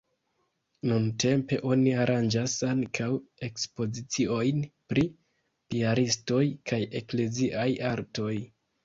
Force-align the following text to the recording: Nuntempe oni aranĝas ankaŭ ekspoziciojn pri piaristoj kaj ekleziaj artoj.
Nuntempe 0.91 1.57
oni 1.73 1.91
aranĝas 2.03 2.55
ankaŭ 2.69 3.09
ekspoziciojn 3.47 4.63
pri 4.95 5.05
piaristoj 5.75 6.41
kaj 6.73 6.81
ekleziaj 7.03 7.69
artoj. 7.93 8.33